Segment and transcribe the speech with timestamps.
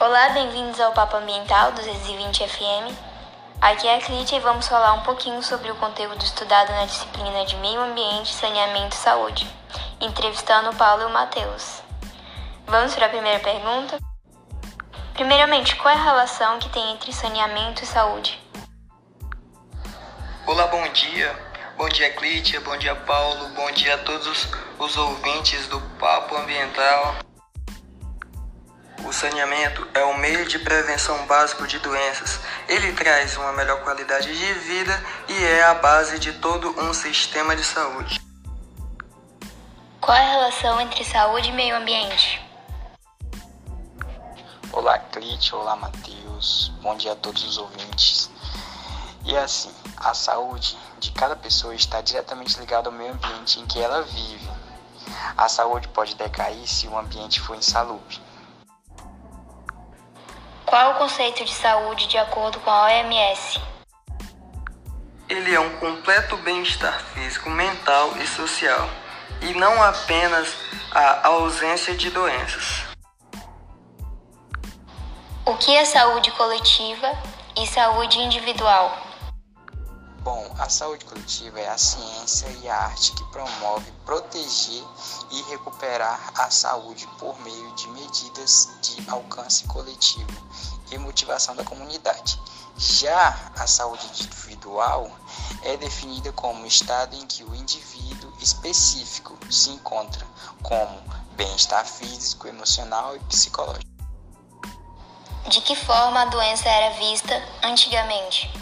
[0.00, 2.96] Olá, bem-vindos ao Papo Ambiental do 220 FM.
[3.60, 7.44] Aqui é a Clítia e vamos falar um pouquinho sobre o conteúdo estudado na disciplina
[7.44, 9.46] de Meio Ambiente, Saneamento e Saúde,
[10.00, 11.82] entrevistando o Paulo e o Matheus.
[12.66, 13.98] Vamos para a primeira pergunta?
[15.12, 18.40] Primeiramente, qual é a relação que tem entre saneamento e saúde?
[20.46, 21.38] Olá, bom dia.
[21.76, 22.58] Bom dia, Clítia.
[22.62, 23.50] Bom dia, Paulo.
[23.50, 24.48] Bom dia a todos
[24.78, 27.16] os ouvintes do Papo Ambiental.
[29.04, 32.40] O saneamento é o meio de prevenção básico de doenças.
[32.68, 37.56] Ele traz uma melhor qualidade de vida e é a base de todo um sistema
[37.56, 38.20] de saúde.
[40.00, 42.40] Qual é a relação entre saúde e meio ambiente?
[44.72, 46.72] Olá, Clit, olá, Matheus.
[46.80, 48.30] Bom dia a todos os ouvintes.
[49.24, 53.80] E assim, a saúde de cada pessoa está diretamente ligada ao meio ambiente em que
[53.80, 54.50] ela vive.
[55.36, 58.29] A saúde pode decair se o ambiente for insalubre.
[60.70, 63.60] Qual é o conceito de saúde de acordo com a OMS?
[65.28, 68.88] Ele é um completo bem-estar físico, mental e social,
[69.42, 70.54] e não apenas
[70.92, 72.84] a ausência de doenças.
[75.44, 77.18] O que é saúde coletiva
[77.56, 78.96] e saúde individual?
[80.22, 84.84] Bom, a saúde coletiva é a ciência e a arte que promove proteger
[85.30, 90.30] e recuperar a saúde por meio de medidas de alcance coletivo
[90.90, 92.38] e motivação da comunidade.
[92.76, 95.10] Já a saúde individual
[95.62, 100.26] é definida como o estado em que o indivíduo específico se encontra,
[100.62, 103.88] como bem-estar físico, emocional e psicológico.
[105.48, 108.59] De que forma a doença era vista antigamente?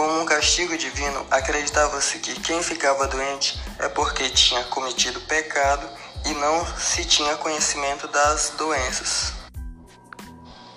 [0.00, 5.86] Como um castigo divino, acreditava-se que quem ficava doente é porque tinha cometido pecado
[6.24, 9.34] e não se tinha conhecimento das doenças.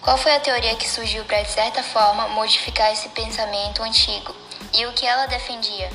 [0.00, 4.34] Qual foi a teoria que surgiu para, de certa forma, modificar esse pensamento antigo
[4.72, 5.92] e o que ela defendia?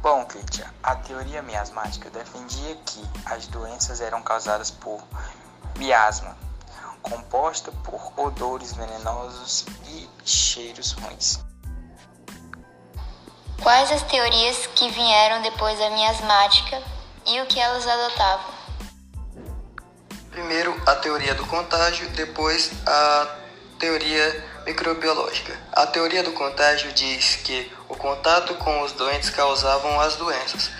[0.00, 5.00] Bom, Kitia, a teoria miasmática defendia que as doenças eram causadas por
[5.76, 6.36] miasma,
[7.02, 11.40] composta por odores venenosos e cheiros ruins.
[13.62, 16.82] Quais as teorias que vieram depois da miasmática
[17.26, 18.52] e o que elas adotavam?
[20.30, 23.36] Primeiro a teoria do contágio, depois a
[23.78, 25.56] teoria microbiológica.
[25.72, 30.70] A teoria do contágio diz que o contato com os doentes causavam as doenças.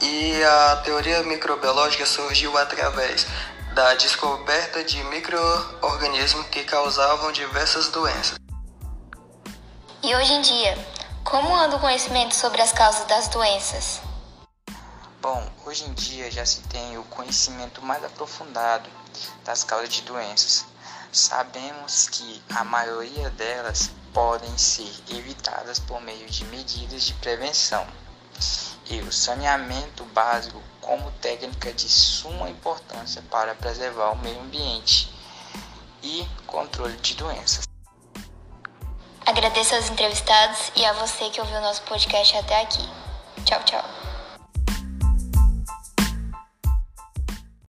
[0.00, 3.26] E a teoria microbiológica surgiu através
[3.74, 8.38] da descoberta de microorganismos que causavam diversas doenças.
[10.02, 10.76] E hoje em dia,
[11.22, 14.00] como anda o conhecimento sobre as causas das doenças?
[15.20, 18.88] Bom, hoje em dia já se tem o conhecimento mais aprofundado
[19.44, 20.64] das causas de doenças.
[21.12, 27.86] Sabemos que a maioria delas podem ser evitadas por meio de medidas de prevenção
[28.86, 30.60] e o saneamento básico
[30.90, 35.08] como técnica de suma importância para preservar o meio ambiente
[36.02, 37.62] e controle de doenças.
[39.24, 42.82] Agradeço aos entrevistados e a você que ouviu nosso podcast até aqui.
[43.44, 43.84] Tchau, tchau.